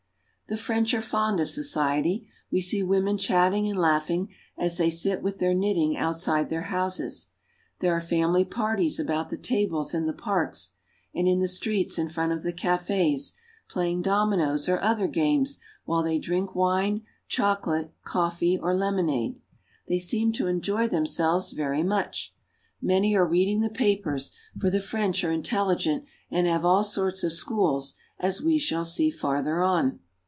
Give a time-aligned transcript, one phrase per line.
[0.49, 2.27] The French are fond of society.
[2.51, 6.71] We see women chatting and laughing as they sit with their knitting outside their "—women
[6.71, 7.27] chatting and laughing." houses.
[7.79, 10.73] There are family parties about the tables in the parks
[11.15, 13.35] and in the streets in front of the cafes,
[13.69, 19.39] playing dominoes or other games, while they drink wine, chocolate, coffee, or lemonade.
[19.87, 21.87] They seem to enjoy themselves very 88 FRANCE.
[22.07, 22.33] much.
[22.81, 27.31] Many are reading the papers, for the French are intelligent and have all sorts of
[27.31, 29.97] schools, as we shall see farther on.